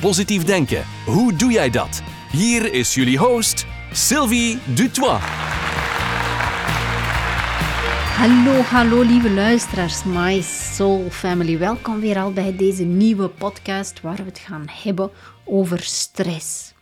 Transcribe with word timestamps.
Positief 0.00 0.44
denken, 0.44 0.84
hoe 1.06 1.34
doe 1.34 1.52
jij 1.52 1.70
dat? 1.70 2.02
Hier 2.32 2.72
is 2.72 2.94
jullie 2.94 3.18
host, 3.18 3.66
Sylvie 3.92 4.58
Dutois. 4.74 5.20
Hallo, 8.16 8.60
hallo 8.60 9.02
lieve 9.02 9.30
luisteraars, 9.30 10.04
My 10.04 10.40
Soul 10.42 11.10
Family. 11.10 11.58
Welkom 11.58 12.00
weer 12.00 12.18
al 12.18 12.32
bij 12.32 12.56
deze 12.56 12.82
nieuwe 12.82 13.28
podcast 13.28 14.00
waar 14.00 14.16
we 14.16 14.22
het 14.22 14.38
gaan 14.38 14.64
hebben 14.68 15.10
over 15.44 15.80
stress. 15.80 16.72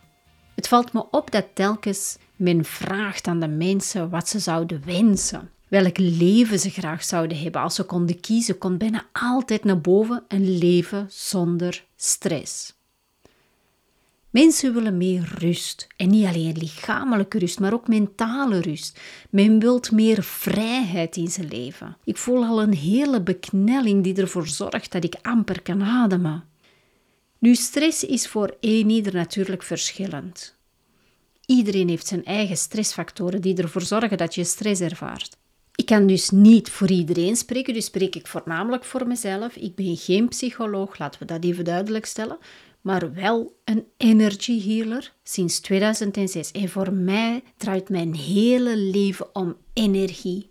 Het 0.55 0.67
valt 0.67 0.93
me 0.93 1.05
op 1.11 1.31
dat 1.31 1.45
telkens 1.53 2.17
men 2.35 2.65
vraagt 2.65 3.27
aan 3.27 3.39
de 3.39 3.47
mensen 3.47 4.09
wat 4.09 4.29
ze 4.29 4.39
zouden 4.39 4.81
wensen. 4.85 5.49
Welk 5.67 5.97
leven 5.97 6.59
ze 6.59 6.69
graag 6.69 7.03
zouden 7.03 7.39
hebben 7.39 7.61
als 7.61 7.75
ze 7.75 7.83
konden 7.83 8.19
kiezen, 8.19 8.57
komt 8.57 8.77
bijna 8.77 9.05
altijd 9.11 9.63
naar 9.63 9.81
boven 9.81 10.23
een 10.27 10.57
leven 10.57 11.05
zonder 11.09 11.85
stress. 11.95 12.77
Mensen 14.29 14.73
willen 14.73 14.97
meer 14.97 15.31
rust. 15.37 15.87
En 15.95 16.09
niet 16.09 16.25
alleen 16.25 16.57
lichamelijke 16.57 17.39
rust, 17.39 17.59
maar 17.59 17.73
ook 17.73 17.87
mentale 17.87 18.59
rust. 18.59 18.99
Men 19.29 19.59
wil 19.59 19.81
meer 19.91 20.23
vrijheid 20.23 21.15
in 21.15 21.27
zijn 21.27 21.47
leven. 21.47 21.97
Ik 22.03 22.17
voel 22.17 22.43
al 22.43 22.61
een 22.61 22.73
hele 22.73 23.21
beknelling 23.21 24.03
die 24.03 24.15
ervoor 24.15 24.47
zorgt 24.47 24.91
dat 24.91 25.03
ik 25.03 25.15
amper 25.21 25.61
kan 25.61 25.83
ademen. 25.83 26.43
Nu, 27.37 27.55
stress 27.55 28.03
is 28.03 28.27
voor 28.27 28.57
een 28.59 28.89
ieder 28.89 29.13
natuurlijk 29.13 29.63
verschillend. 29.63 30.57
Iedereen 31.45 31.89
heeft 31.89 32.07
zijn 32.07 32.25
eigen 32.25 32.57
stressfactoren 32.57 33.41
die 33.41 33.57
ervoor 33.57 33.81
zorgen 33.81 34.17
dat 34.17 34.35
je 34.35 34.43
stress 34.43 34.81
ervaart. 34.81 35.37
Ik 35.75 35.85
kan 35.85 36.07
dus 36.07 36.29
niet 36.29 36.69
voor 36.69 36.89
iedereen 36.89 37.35
spreken, 37.35 37.73
dus 37.73 37.85
spreek 37.85 38.15
ik 38.15 38.27
voornamelijk 38.27 38.83
voor 38.83 39.07
mezelf. 39.07 39.55
Ik 39.55 39.75
ben 39.75 39.97
geen 39.97 40.27
psycholoog, 40.27 40.97
laten 40.97 41.19
we 41.19 41.25
dat 41.25 41.43
even 41.43 41.65
duidelijk 41.65 42.05
stellen 42.05 42.37
maar 42.81 43.13
wel 43.13 43.55
een 43.63 43.85
energy 43.97 44.61
healer 44.61 45.13
sinds 45.23 45.59
2006. 45.59 46.51
En 46.51 46.69
voor 46.69 46.93
mij 46.93 47.43
draait 47.57 47.89
mijn 47.89 48.15
hele 48.15 48.77
leven 48.77 49.35
om 49.35 49.57
energie. 49.73 50.49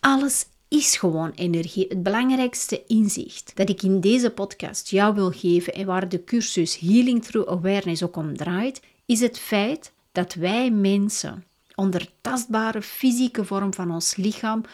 Alles 0.00 0.46
is 0.68 0.96
gewoon 0.96 1.30
energie. 1.34 1.86
Het 1.88 2.02
belangrijkste 2.02 2.82
inzicht 2.86 3.52
dat 3.54 3.68
ik 3.68 3.82
in 3.82 4.00
deze 4.00 4.30
podcast 4.30 4.88
jou 4.90 5.14
wil 5.14 5.30
geven 5.30 5.74
en 5.74 5.86
waar 5.86 6.08
de 6.08 6.24
cursus 6.24 6.78
Healing 6.78 7.24
Through 7.24 7.50
Awareness 7.50 8.02
ook 8.02 8.16
om 8.16 8.36
draait, 8.36 8.80
is 9.06 9.20
het 9.20 9.38
feit 9.38 9.92
dat 10.12 10.34
wij 10.34 10.70
mensen 10.70 11.44
onder 11.74 12.10
tastbare 12.20 12.82
fysieke 12.82 13.44
vorm 13.44 13.74
van 13.74 13.90
ons 13.90 14.16
lichaam 14.16 14.64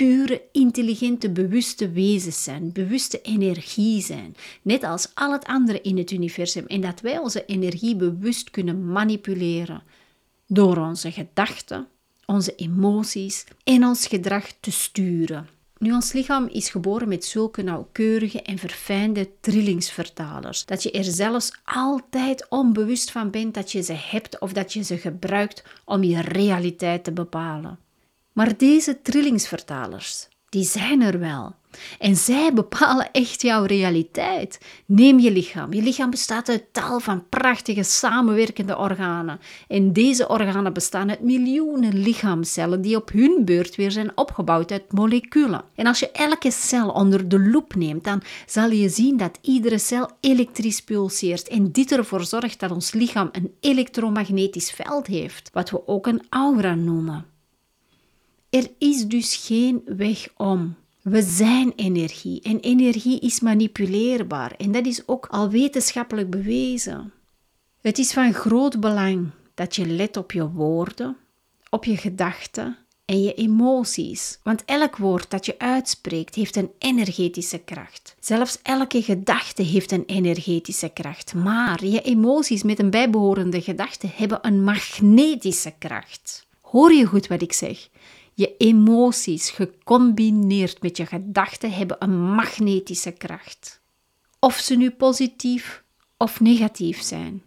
pure, 0.00 0.42
intelligente, 0.52 1.30
bewuste 1.30 1.90
wezens 1.90 2.42
zijn, 2.42 2.72
bewuste 2.72 3.20
energie 3.22 4.02
zijn, 4.02 4.36
net 4.62 4.84
als 4.84 5.10
al 5.14 5.32
het 5.32 5.44
andere 5.44 5.80
in 5.80 5.98
het 5.98 6.10
universum, 6.10 6.66
en 6.66 6.80
dat 6.80 7.00
wij 7.00 7.18
onze 7.18 7.44
energie 7.44 7.96
bewust 7.96 8.50
kunnen 8.50 8.86
manipuleren 8.92 9.82
door 10.46 10.76
onze 10.76 11.12
gedachten, 11.12 11.86
onze 12.26 12.54
emoties 12.54 13.44
en 13.64 13.84
ons 13.84 14.06
gedrag 14.06 14.52
te 14.60 14.70
sturen. 14.70 15.48
Nu, 15.78 15.92
ons 15.92 16.12
lichaam 16.12 16.46
is 16.46 16.70
geboren 16.70 17.08
met 17.08 17.24
zulke 17.24 17.62
nauwkeurige 17.62 18.42
en 18.42 18.58
verfijnde 18.58 19.28
trillingsvertalers, 19.40 20.64
dat 20.64 20.82
je 20.82 20.90
er 20.90 21.04
zelfs 21.04 21.52
altijd 21.64 22.46
onbewust 22.48 23.10
van 23.10 23.30
bent 23.30 23.54
dat 23.54 23.72
je 23.72 23.82
ze 23.82 23.94
hebt 23.96 24.38
of 24.38 24.52
dat 24.52 24.72
je 24.72 24.82
ze 24.82 24.98
gebruikt 24.98 25.64
om 25.84 26.02
je 26.02 26.20
realiteit 26.20 27.04
te 27.04 27.12
bepalen. 27.12 27.78
Maar 28.32 28.56
deze 28.56 29.02
trillingsvertalers, 29.02 30.28
die 30.48 30.64
zijn 30.64 31.02
er 31.02 31.18
wel. 31.18 31.54
En 31.98 32.16
zij 32.16 32.52
bepalen 32.54 33.10
echt 33.12 33.42
jouw 33.42 33.64
realiteit. 33.64 34.60
Neem 34.86 35.18
je 35.18 35.30
lichaam. 35.30 35.72
Je 35.72 35.82
lichaam 35.82 36.10
bestaat 36.10 36.48
uit 36.48 36.64
tal 36.72 37.00
van 37.00 37.28
prachtige 37.28 37.82
samenwerkende 37.82 38.76
organen. 38.76 39.40
En 39.68 39.92
deze 39.92 40.28
organen 40.28 40.72
bestaan 40.72 41.10
uit 41.10 41.20
miljoenen 41.20 41.98
lichaamcellen 41.98 42.80
die 42.80 42.96
op 42.96 43.10
hun 43.12 43.44
beurt 43.44 43.76
weer 43.76 43.90
zijn 43.90 44.16
opgebouwd 44.16 44.72
uit 44.72 44.92
moleculen. 44.92 45.64
En 45.74 45.86
als 45.86 45.98
je 45.98 46.10
elke 46.10 46.50
cel 46.50 46.88
onder 46.88 47.28
de 47.28 47.40
loep 47.40 47.74
neemt, 47.74 48.04
dan 48.04 48.22
zal 48.46 48.70
je 48.70 48.88
zien 48.88 49.16
dat 49.16 49.38
iedere 49.40 49.78
cel 49.78 50.10
elektrisch 50.20 50.82
pulseert. 50.82 51.48
En 51.48 51.72
dit 51.72 51.92
ervoor 51.92 52.24
zorgt 52.24 52.60
dat 52.60 52.70
ons 52.70 52.92
lichaam 52.92 53.28
een 53.32 53.54
elektromagnetisch 53.60 54.70
veld 54.70 55.06
heeft, 55.06 55.50
wat 55.52 55.70
we 55.70 55.86
ook 55.86 56.06
een 56.06 56.22
aura 56.28 56.74
noemen. 56.74 57.29
Er 58.50 58.70
is 58.78 59.06
dus 59.06 59.36
geen 59.36 59.82
weg 59.84 60.28
om. 60.36 60.76
We 61.02 61.22
zijn 61.22 61.72
energie 61.76 62.42
en 62.42 62.60
energie 62.60 63.20
is 63.20 63.40
manipuleerbaar 63.40 64.54
en 64.56 64.72
dat 64.72 64.86
is 64.86 65.08
ook 65.08 65.26
al 65.26 65.50
wetenschappelijk 65.50 66.30
bewezen. 66.30 67.12
Het 67.80 67.98
is 67.98 68.12
van 68.12 68.34
groot 68.34 68.80
belang 68.80 69.30
dat 69.54 69.76
je 69.76 69.86
let 69.86 70.16
op 70.16 70.32
je 70.32 70.50
woorden, 70.50 71.16
op 71.70 71.84
je 71.84 71.96
gedachten 71.96 72.76
en 73.04 73.22
je 73.22 73.34
emoties. 73.34 74.38
Want 74.42 74.64
elk 74.64 74.96
woord 74.96 75.30
dat 75.30 75.46
je 75.46 75.58
uitspreekt 75.58 76.34
heeft 76.34 76.56
een 76.56 76.70
energetische 76.78 77.58
kracht. 77.58 78.16
Zelfs 78.20 78.58
elke 78.62 79.02
gedachte 79.02 79.62
heeft 79.62 79.92
een 79.92 80.04
energetische 80.06 80.88
kracht. 80.88 81.34
Maar 81.34 81.84
je 81.84 82.02
emoties 82.02 82.62
met 82.62 82.78
een 82.78 82.90
bijbehorende 82.90 83.62
gedachte 83.62 84.06
hebben 84.14 84.38
een 84.42 84.64
magnetische 84.64 85.72
kracht. 85.78 86.46
Hoor 86.60 86.92
je 86.92 87.06
goed 87.06 87.26
wat 87.26 87.42
ik 87.42 87.52
zeg? 87.52 87.88
Je 88.40 88.56
emoties 88.56 89.50
gecombineerd 89.50 90.82
met 90.82 90.96
je 90.96 91.06
gedachten 91.06 91.72
hebben 91.72 91.96
een 91.98 92.20
magnetische 92.20 93.10
kracht. 93.10 93.80
Of 94.38 94.56
ze 94.56 94.76
nu 94.76 94.90
positief 94.90 95.84
of 96.16 96.40
negatief 96.40 97.02
zijn. 97.02 97.42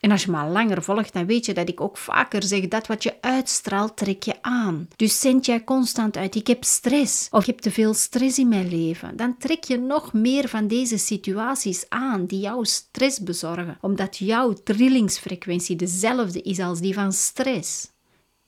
En 0.00 0.10
als 0.10 0.24
je 0.24 0.30
me 0.30 0.36
al 0.36 0.50
langer 0.50 0.82
volgt, 0.82 1.12
dan 1.12 1.26
weet 1.26 1.46
je 1.46 1.54
dat 1.54 1.68
ik 1.68 1.80
ook 1.80 1.96
vaker 1.96 2.42
zeg 2.42 2.68
dat 2.68 2.86
wat 2.86 3.02
je 3.02 3.14
uitstraalt, 3.20 3.96
trek 3.96 4.22
je 4.22 4.42
aan. 4.42 4.88
Dus 4.96 5.20
zend 5.20 5.46
jij 5.46 5.64
constant 5.64 6.16
uit, 6.16 6.34
ik 6.34 6.46
heb 6.46 6.64
stress 6.64 7.28
of 7.30 7.40
ik 7.40 7.46
heb 7.46 7.58
te 7.58 7.70
veel 7.70 7.94
stress 7.94 8.38
in 8.38 8.48
mijn 8.48 8.68
leven. 8.68 9.16
Dan 9.16 9.36
trek 9.38 9.64
je 9.64 9.78
nog 9.78 10.12
meer 10.12 10.48
van 10.48 10.66
deze 10.66 10.98
situaties 10.98 11.88
aan 11.88 12.26
die 12.26 12.40
jou 12.40 12.64
stress 12.64 13.20
bezorgen, 13.20 13.78
omdat 13.80 14.16
jouw 14.16 14.52
trillingsfrequentie 14.52 15.76
dezelfde 15.76 16.42
is 16.42 16.58
als 16.58 16.80
die 16.80 16.94
van 16.94 17.12
stress. 17.12 17.90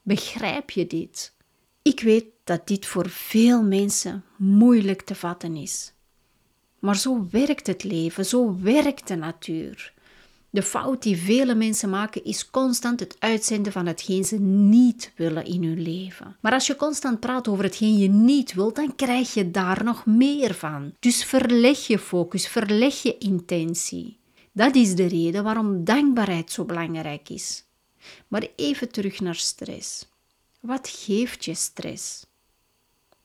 Begrijp 0.03 0.71
je 0.71 0.87
dit? 0.87 1.34
Ik 1.85 2.01
weet 2.01 2.25
dat 2.45 2.67
dit 2.67 2.87
voor 2.87 3.09
veel 3.09 3.63
mensen 3.63 4.25
moeilijk 4.37 5.03
te 5.03 5.15
vatten 5.15 5.57
is. 5.57 5.93
Maar 6.79 6.97
zo 6.97 7.27
werkt 7.31 7.67
het 7.67 7.85
leven, 7.85 8.27
zo 8.27 8.57
werkt 8.61 9.09
de 9.09 9.15
natuur. 9.15 9.93
De 10.51 10.63
fout 10.63 11.03
die 11.03 11.17
vele 11.17 11.55
mensen 11.55 11.91
maken 11.91 12.25
is 12.25 12.51
constant 12.51 13.01
het 13.01 13.17
uitzenden 13.19 13.73
van 13.73 13.87
hetgeen 13.87 14.25
ze 14.25 14.41
niet 14.41 15.13
willen 15.17 15.45
in 15.45 15.65
hun 15.65 15.81
leven. 15.81 16.37
Maar 16.41 16.53
als 16.53 16.67
je 16.67 16.77
constant 16.77 17.21
praat 17.21 17.49
over 17.49 17.65
hetgeen 17.65 17.99
je 17.99 18.09
niet 18.09 18.55
wilt, 18.55 18.77
dan 18.77 18.95
krijg 18.95 19.35
je 19.35 19.51
daar 19.51 19.85
nog 19.85 20.07
meer 20.07 20.55
van. 20.55 20.95
Dus 21.01 21.25
verleg 21.25 21.87
je 21.87 21.99
focus, 21.99 22.49
verleg 22.49 23.03
je 23.03 23.19
intentie. 23.19 24.19
Dat 24.53 24.75
is 24.75 24.95
de 24.95 25.07
reden 25.07 25.45
waarom 25.45 25.85
dankbaarheid 25.85 26.53
zo 26.53 26.65
belangrijk 26.65 27.29
is. 27.29 27.65
Maar 28.29 28.47
even 28.57 28.93
terug 28.93 29.21
naar 29.21 29.35
stress. 29.35 30.13
Wat 30.65 30.89
geeft 30.89 31.45
je 31.45 31.55
stress? 31.55 32.27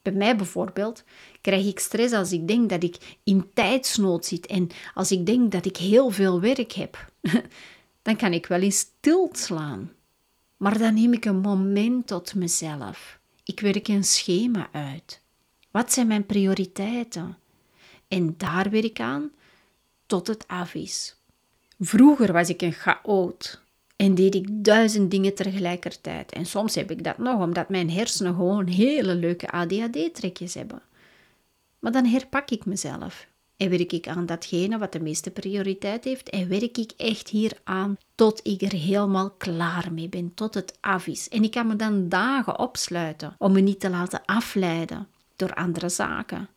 Bij 0.01 0.13
mij 0.13 0.35
bijvoorbeeld 0.35 1.03
krijg 1.41 1.65
ik 1.65 1.79
stress 1.79 2.13
als 2.13 2.31
ik 2.31 2.47
denk 2.47 2.69
dat 2.69 2.83
ik 2.83 3.17
in 3.23 3.53
tijdsnood 3.53 4.25
zit 4.25 4.45
en 4.45 4.69
als 4.93 5.11
ik 5.11 5.25
denk 5.25 5.51
dat 5.51 5.65
ik 5.65 5.77
heel 5.77 6.09
veel 6.09 6.41
werk 6.41 6.71
heb. 6.71 7.11
Dan 8.01 8.15
kan 8.15 8.33
ik 8.33 8.45
wel 8.45 8.59
eens 8.59 8.79
stilslaan. 8.79 9.91
Maar 10.57 10.77
dan 10.77 10.93
neem 10.93 11.13
ik 11.13 11.25
een 11.25 11.39
moment 11.39 12.07
tot 12.07 12.35
mezelf. 12.35 13.19
Ik 13.43 13.59
werk 13.59 13.87
een 13.87 14.03
schema 14.03 14.69
uit. 14.71 15.21
Wat 15.71 15.93
zijn 15.93 16.07
mijn 16.07 16.25
prioriteiten? 16.25 17.37
En 18.07 18.33
daar 18.37 18.69
werk 18.69 18.83
ik 18.83 18.99
aan 18.99 19.31
tot 20.05 20.27
het 20.27 20.47
af 20.47 20.73
is. 20.73 21.15
Vroeger 21.79 22.33
was 22.33 22.49
ik 22.49 22.61
een 22.61 22.73
chaot 22.73 23.61
en 24.01 24.15
deed 24.15 24.35
ik 24.35 24.47
duizend 24.49 25.11
dingen 25.11 25.35
tegelijkertijd. 25.35 26.31
En 26.31 26.45
soms 26.45 26.75
heb 26.75 26.91
ik 26.91 27.03
dat 27.03 27.17
nog, 27.17 27.41
omdat 27.41 27.69
mijn 27.69 27.91
hersenen 27.91 28.35
gewoon 28.35 28.67
hele 28.67 29.15
leuke 29.15 29.49
ADHD-trekjes 29.51 30.53
hebben. 30.53 30.81
Maar 31.79 31.91
dan 31.91 32.05
herpak 32.05 32.49
ik 32.49 32.65
mezelf. 32.65 33.27
en 33.57 33.69
werk 33.69 33.91
ik 33.91 34.07
aan 34.07 34.25
datgene 34.25 34.77
wat 34.77 34.91
de 34.91 34.99
meeste 34.99 35.31
prioriteit 35.31 36.03
heeft 36.03 36.29
en 36.29 36.49
werk 36.49 36.77
ik 36.77 36.91
echt 36.97 37.29
hier 37.29 37.51
aan 37.63 37.97
tot 38.15 38.39
ik 38.43 38.61
er 38.61 38.71
helemaal 38.71 39.29
klaar 39.29 39.93
mee 39.93 40.09
ben, 40.09 40.33
tot 40.33 40.53
het 40.53 40.77
af 40.79 41.07
is. 41.07 41.29
En 41.29 41.43
ik 41.43 41.51
kan 41.51 41.67
me 41.67 41.75
dan 41.75 42.09
dagen 42.09 42.59
opsluiten 42.59 43.35
om 43.37 43.51
me 43.51 43.59
niet 43.59 43.79
te 43.79 43.89
laten 43.89 44.21
afleiden 44.25 45.07
door 45.35 45.53
andere 45.53 45.89
zaken. 45.89 46.49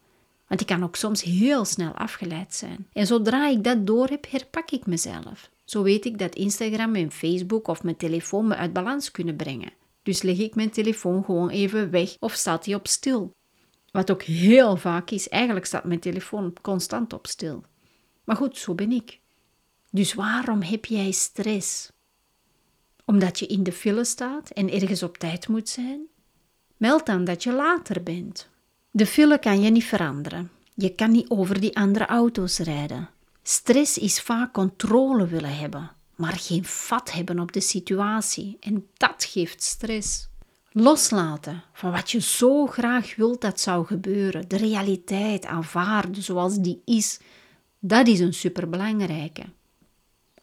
Want 0.48 0.60
ik 0.60 0.66
kan 0.66 0.84
ook 0.84 0.96
soms 0.96 1.22
heel 1.22 1.64
snel 1.64 1.92
afgeleid 1.92 2.54
zijn. 2.54 2.86
En 2.92 3.06
zodra 3.06 3.48
ik 3.48 3.64
dat 3.64 3.86
door 3.86 4.08
heb, 4.08 4.26
herpak 4.30 4.70
ik 4.70 4.86
mezelf. 4.86 5.50
Zo 5.64 5.82
weet 5.82 6.04
ik 6.04 6.18
dat 6.18 6.34
Instagram 6.34 6.94
en 6.94 7.12
Facebook 7.12 7.68
of 7.68 7.82
mijn 7.82 7.96
telefoon 7.96 8.46
me 8.46 8.56
uit 8.56 8.72
balans 8.72 9.10
kunnen 9.10 9.36
brengen. 9.36 9.72
Dus 10.02 10.22
leg 10.22 10.38
ik 10.38 10.54
mijn 10.54 10.70
telefoon 10.70 11.24
gewoon 11.24 11.48
even 11.48 11.90
weg 11.90 12.16
of 12.18 12.32
staat 12.32 12.64
hij 12.64 12.74
op 12.74 12.86
stil. 12.86 13.34
Wat 13.90 14.10
ook 14.10 14.22
heel 14.22 14.76
vaak 14.76 15.10
is, 15.10 15.28
eigenlijk 15.28 15.66
staat 15.66 15.84
mijn 15.84 16.00
telefoon 16.00 16.52
constant 16.62 17.12
op 17.12 17.26
stil. 17.26 17.64
Maar 18.24 18.36
goed, 18.36 18.58
zo 18.58 18.74
ben 18.74 18.92
ik. 18.92 19.20
Dus 19.90 20.14
waarom 20.14 20.62
heb 20.62 20.84
jij 20.84 21.10
stress? 21.10 21.92
Omdat 23.04 23.38
je 23.38 23.46
in 23.46 23.62
de 23.62 23.72
file 23.72 24.04
staat 24.04 24.50
en 24.50 24.70
ergens 24.70 25.02
op 25.02 25.18
tijd 25.18 25.48
moet 25.48 25.68
zijn? 25.68 26.06
Meld 26.76 27.06
dan 27.06 27.24
dat 27.24 27.42
je 27.42 27.52
later 27.52 28.02
bent. 28.02 28.48
De 28.90 29.06
file 29.06 29.38
kan 29.38 29.60
je 29.62 29.70
niet 29.70 29.84
veranderen. 29.84 30.50
Je 30.74 30.94
kan 30.94 31.10
niet 31.10 31.30
over 31.30 31.60
die 31.60 31.76
andere 31.76 32.06
auto's 32.06 32.58
rijden. 32.58 33.08
Stress 33.42 33.98
is 33.98 34.20
vaak 34.20 34.52
controle 34.52 35.26
willen 35.26 35.56
hebben, 35.56 35.90
maar 36.16 36.32
geen 36.32 36.64
vat 36.64 37.12
hebben 37.12 37.38
op 37.38 37.52
de 37.52 37.60
situatie. 37.60 38.56
En 38.60 38.86
dat 38.96 39.24
geeft 39.24 39.62
stress. 39.62 40.28
Loslaten 40.72 41.62
van 41.72 41.90
wat 41.90 42.10
je 42.10 42.20
zo 42.20 42.66
graag 42.66 43.16
wilt 43.16 43.40
dat 43.40 43.60
zou 43.60 43.86
gebeuren, 43.86 44.48
de 44.48 44.56
realiteit 44.56 45.46
aanvaarden 45.46 46.22
zoals 46.22 46.58
die 46.58 46.82
is, 46.84 47.20
dat 47.78 48.06
is 48.06 48.20
een 48.20 48.34
superbelangrijke. 48.34 49.42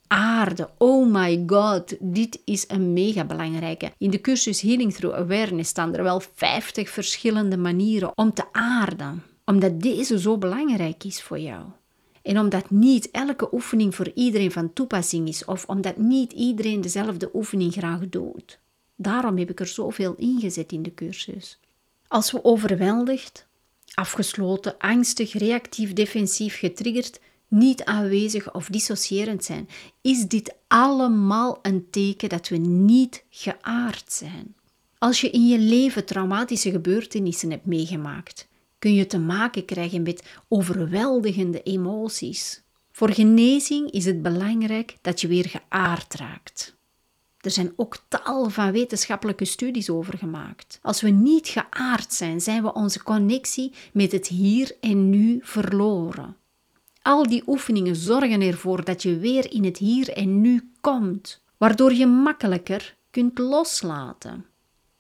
Aarde, 0.08 0.70
oh 0.78 1.12
my 1.12 1.44
god, 1.48 1.96
dit 2.00 2.42
is 2.46 2.66
een 2.68 2.94
mega 2.94 3.26
belangrijke. 3.26 3.92
In 3.98 4.10
de 4.10 4.22
cursus 4.22 4.62
Healing 4.62 4.94
Through 4.94 5.18
Awareness 5.18 5.70
staan 5.70 5.96
er 5.96 6.04
wel 6.04 6.22
50 6.34 6.90
verschillende 6.90 7.58
manieren 7.58 8.18
om 8.18 8.34
te 8.34 8.44
aarden, 8.52 9.24
omdat 9.46 9.82
deze 9.82 10.20
zo 10.20 10.38
belangrijk 10.38 11.04
is 11.04 11.22
voor 11.22 11.40
jou. 11.40 11.66
En 12.30 12.40
omdat 12.40 12.70
niet 12.70 13.12
elke 13.12 13.54
oefening 13.54 13.96
voor 13.96 14.12
iedereen 14.14 14.52
van 14.52 14.74
toepassing 14.74 15.28
is, 15.28 15.46
of 15.46 15.66
omdat 15.66 15.98
niet 15.98 16.32
iedereen 16.32 16.82
dezelfde 16.82 17.30
oefening 17.34 17.74
graag 17.74 18.10
doet. 18.10 18.60
Daarom 18.96 19.38
heb 19.38 19.50
ik 19.50 19.60
er 19.60 19.68
zoveel 19.68 20.16
ingezet 20.16 20.72
in 20.72 20.84
de 20.84 20.94
cursus. 20.94 21.60
Als 22.08 22.32
we 22.32 22.44
overweldigd, 22.44 23.48
afgesloten, 23.94 24.78
angstig, 24.78 25.34
reactief, 25.34 25.94
defensief, 25.94 26.58
getriggerd, 26.58 27.20
niet 27.48 27.84
aanwezig 27.84 28.54
of 28.54 28.68
dissocierend 28.68 29.44
zijn, 29.44 29.70
is 30.02 30.28
dit 30.28 30.56
allemaal 30.68 31.60
een 31.62 31.88
teken 31.90 32.30
dat 32.30 32.48
we 32.48 32.58
niet 32.58 33.24
geaard 33.30 34.12
zijn. 34.12 34.56
Als 34.98 35.22
je 35.22 35.30
in 35.30 35.48
je 35.48 35.60
leven 35.60 36.06
traumatische 36.06 36.72
gebeurtenissen 36.72 37.52
hebt 37.52 37.66
meegemaakt, 37.66 38.48
kun 38.80 38.94
je 38.94 39.06
te 39.06 39.20
maken 39.20 39.66
krijgen 39.66 40.02
met 40.02 40.24
overweldigende 40.48 41.64
emoties. 41.64 42.64
Voor 42.92 43.10
genezing 43.10 43.92
is 43.92 44.06
het 44.06 44.22
belangrijk 44.22 44.98
dat 45.02 45.22
je 45.22 45.28
weer 45.28 45.46
geaard 45.46 46.14
raakt. 46.14 46.78
Er 47.40 47.52
zijn 47.52 47.74
ook 47.76 47.98
tal 48.08 48.50
van 48.50 48.72
wetenschappelijke 48.72 49.46
studies 49.46 49.90
over 49.90 50.18
gemaakt. 50.18 50.80
Als 50.82 51.02
we 51.02 51.10
niet 51.10 51.48
geaard 51.48 52.14
zijn, 52.14 52.42
zijn 52.42 52.64
we 52.64 52.74
onze 52.74 53.04
connectie 53.04 53.74
met 53.94 54.12
het 54.12 54.28
hier 54.28 54.76
en 54.80 55.10
nu 55.10 55.40
verloren. 55.42 56.36
Al 57.02 57.28
die 57.28 57.44
oefeningen 57.48 57.96
zorgen 57.96 58.42
ervoor 58.42 58.84
dat 58.84 59.04
je 59.04 59.18
weer 59.18 59.52
in 59.52 59.64
het 59.64 59.78
hier 59.78 60.10
en 60.10 60.42
nu 60.42 60.72
komt, 60.82 61.42
waardoor 61.58 61.94
je 61.94 62.06
makkelijker 62.06 62.96
kunt 63.10 63.38
loslaten. 63.38 64.46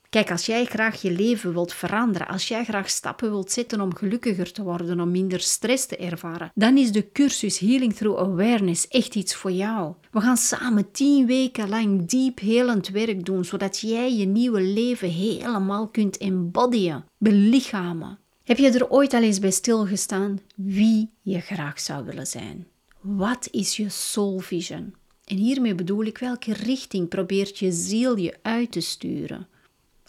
Kijk, 0.10 0.32
als 0.32 0.46
jij 0.46 0.66
graag 0.66 1.02
je 1.02 1.12
leven 1.12 1.54
wilt 1.54 1.74
veranderen, 1.74 2.28
als 2.28 2.48
jij 2.48 2.64
graag 2.64 2.90
stappen 2.90 3.30
wilt 3.30 3.52
zetten 3.52 3.82
om 3.82 3.96
gelukkiger 3.96 4.52
te 4.52 4.64
worden, 4.64 5.00
om 5.00 5.12
minder 5.12 5.40
stress 5.40 5.86
te 5.86 5.98
ervaren, 5.98 6.52
dan 6.56 6.78
is 6.78 6.92
de 6.92 7.12
cursus 7.12 7.60
Healing 7.60 7.94
Through 7.94 8.20
Awareness 8.20 8.88
echt 8.88 9.16
iets 9.16 9.36
voor 9.36 9.52
jou. 9.52 9.94
We 10.12 10.22
gaan 10.22 10.38
samen 10.38 10.92
tien 10.92 11.26
weken 11.26 11.70
lang 11.70 12.08
diep 12.08 12.40
helend 12.40 12.88
werk 12.88 13.26
doen, 13.26 13.46
zodat 13.46 13.80
jij 13.80 14.16
je 14.16 14.26
nieuwe 14.26 14.62
leven 14.62 15.10
helemaal 15.10 15.88
kunt 15.88 16.18
embodyen, 16.18 17.06
belichamen. 17.18 18.20
Heb 18.44 18.58
je 18.58 18.70
er 18.70 18.90
ooit 18.90 19.14
al 19.14 19.22
eens 19.22 19.40
bij 19.40 19.52
stilgestaan 19.52 20.40
wie 20.56 21.10
je 21.22 21.40
graag 21.40 21.80
zou 21.80 22.06
willen 22.06 22.28
zijn? 22.28 22.68
Wat 23.02 23.48
is 23.52 23.78
je 23.78 23.90
soul 23.90 24.40
vision? 24.40 24.94
En 25.26 25.38
hiermee 25.38 25.76
bedoel 25.76 26.04
ik 26.04 26.18
welke 26.18 26.54
richting 26.54 27.10
probeert 27.10 27.58
je 27.58 27.72
ziel 27.72 28.18
je 28.18 28.38
uit 28.42 28.72
te 28.72 28.80
sturen? 28.80 29.48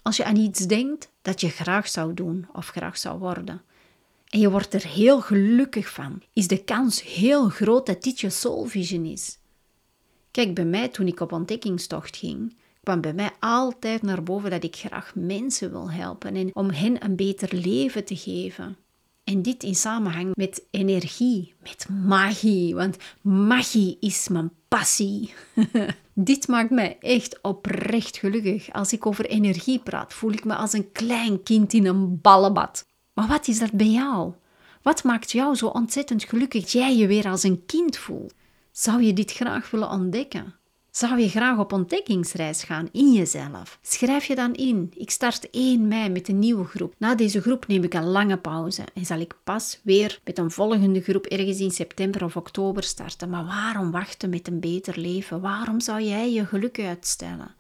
Als 0.03 0.17
je 0.17 0.25
aan 0.25 0.37
iets 0.37 0.67
denkt 0.67 1.11
dat 1.23 1.41
je 1.41 1.49
graag 1.49 1.89
zou 1.89 2.15
doen 2.15 2.49
of 2.53 2.69
graag 2.69 2.99
zou 2.99 3.19
worden, 3.19 3.63
en 4.29 4.41
je 4.41 4.51
wordt 4.51 4.75
er 4.75 4.87
heel 4.87 5.21
gelukkig 5.21 5.89
van, 5.89 6.23
is 6.33 6.49
de 6.49 6.65
kans 6.65 7.03
heel 7.03 7.49
groot 7.49 7.87
dat 7.87 8.03
dit 8.03 8.21
je 8.21 8.31
soul 8.31 8.65
vision 8.65 9.05
is. 9.05 9.39
Kijk, 10.31 10.55
bij 10.55 10.65
mij 10.65 10.89
toen 10.89 11.07
ik 11.07 11.21
op 11.21 11.33
ontdekkingstocht 11.33 12.17
ging, 12.17 12.57
kwam 12.83 13.01
bij 13.01 13.13
mij 13.13 13.31
altijd 13.41 14.03
naar 14.03 14.23
boven 14.23 14.51
dat 14.51 14.65
ik 14.65 14.77
graag 14.77 15.15
mensen 15.15 15.71
wil 15.71 15.91
helpen 15.91 16.35
en 16.37 16.55
om 16.55 16.71
hen 16.71 17.05
een 17.05 17.17
beter 17.17 17.55
leven 17.55 18.05
te 18.05 18.17
geven. 18.17 18.77
En 19.31 19.43
dit 19.43 19.63
in 19.63 19.75
samenhang 19.75 20.31
met 20.35 20.63
energie, 20.71 21.55
met 21.63 21.89
magie, 21.89 22.75
want 22.75 22.97
magie 23.23 23.97
is 24.01 24.29
mijn 24.29 24.53
passie. 24.69 25.35
dit 26.15 26.49
maakt 26.49 26.71
mij 26.71 26.97
echt 27.01 27.39
oprecht 27.43 28.17
gelukkig. 28.17 28.73
Als 28.73 28.93
ik 28.93 29.07
over 29.07 29.27
energie 29.27 29.79
praat, 29.79 30.15
voel 30.15 30.33
ik 30.33 30.45
me 30.45 30.55
als 30.55 30.73
een 30.73 30.93
klein 30.93 31.43
kind 31.43 31.73
in 31.73 31.87
een 31.87 32.21
ballenbad. 32.21 32.87
Maar 33.13 33.29
wat 33.29 33.49
is 33.49 33.59
dat 33.59 33.73
bij 33.73 33.91
jou? 33.91 34.33
Wat 34.83 35.05
maakt 35.05 35.31
jou 35.31 35.55
zo 35.55 35.67
ontzettend 35.67 36.25
gelukkig 36.25 36.61
dat 36.61 36.73
jij 36.73 36.97
je 36.97 37.07
weer 37.07 37.29
als 37.29 37.43
een 37.43 37.67
kind 37.67 37.97
voelt? 37.97 38.35
Zou 38.73 39.03
je 39.03 39.13
dit 39.13 39.33
graag 39.33 39.71
willen 39.71 39.91
ontdekken? 39.91 40.55
Zou 40.91 41.21
je 41.21 41.29
graag 41.29 41.59
op 41.59 41.73
ontdekkingsreis 41.73 42.63
gaan 42.63 42.89
in 42.93 43.13
jezelf? 43.13 43.79
Schrijf 43.83 44.25
je 44.25 44.35
dan 44.35 44.55
in. 44.55 44.93
Ik 44.97 45.11
start 45.11 45.51
1 45.51 45.89
mei 45.89 46.09
met 46.09 46.29
een 46.29 46.39
nieuwe 46.39 46.65
groep. 46.65 46.95
Na 46.99 47.15
deze 47.15 47.41
groep 47.41 47.67
neem 47.67 47.85
ik 47.85 47.95
een 47.95 48.11
lange 48.11 48.39
pauze 48.39 48.85
en 48.95 49.07
zal 49.07 49.21
ik 49.21 49.35
pas 49.45 49.81
weer 49.83 50.21
met 50.25 50.39
een 50.39 50.51
volgende 50.51 51.01
groep 51.01 51.27
ergens 51.27 51.61
in 51.61 51.71
september 51.71 52.25
of 52.25 52.37
oktober 52.37 52.83
starten. 52.83 53.31
Maar 53.31 53.45
waarom 53.45 53.91
wachten 53.91 54.31
met 54.31 54.49
een 54.49 54.61
beter 54.61 54.99
leven? 54.99 55.41
Waarom 55.41 55.81
zou 55.81 56.03
jij 56.03 56.33
je 56.33 56.47
geluk 56.47 56.81
uitstellen? 56.81 57.55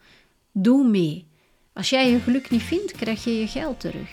Doe 0.52 0.88
mee. 0.88 1.26
Als 1.72 1.90
jij 1.90 2.10
je 2.10 2.20
geluk 2.20 2.50
niet 2.50 2.62
vindt, 2.62 2.92
krijg 2.92 3.24
je 3.24 3.38
je 3.38 3.46
geld 3.46 3.80
terug. 3.80 4.08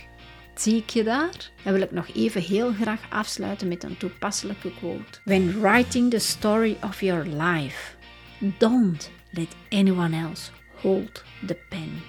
Zie 0.55 0.75
ik 0.75 0.89
je 0.89 1.03
daar? 1.03 1.51
Dan 1.63 1.73
wil 1.73 1.81
ik 1.81 1.91
nog 1.91 2.07
even 2.15 2.41
heel 2.41 2.73
graag 2.73 3.01
afsluiten 3.09 3.67
met 3.67 3.83
een 3.83 3.97
toepasselijke 3.97 4.71
quote. 4.79 5.19
When 5.25 5.61
writing 5.61 6.09
the 6.09 6.19
story 6.19 6.77
of 6.83 7.01
your 7.01 7.25
life, 7.25 7.95
Don't 8.39 9.11
let 9.31 9.55
anyone 9.69 10.15
else 10.15 10.51
hold 10.81 11.23
the 11.45 11.57
pen. 11.69 12.01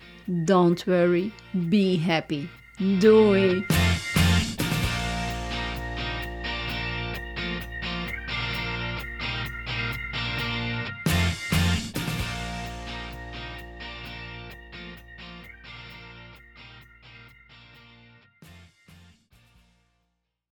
Don't 0.45 0.85
worry. 0.85 1.31
Be 1.51 1.97
happy. 1.97 2.47
Doei! 2.99 3.78